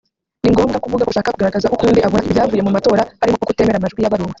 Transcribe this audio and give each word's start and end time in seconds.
ni 0.43 0.49
ngombwa 0.53 0.81
kuvuga 0.83 1.05
ko 1.05 1.09
ushaka 1.11 1.33
kugaragaza 1.33 1.71
ukundi 1.75 1.99
abona 2.01 2.25
ibyavuye 2.27 2.61
mu 2.65 2.71
matora 2.75 3.03
harimo 3.21 3.35
nko 3.37 3.47
kutemera 3.49 3.77
amajwi 3.79 4.03
yabaruwe 4.03 4.29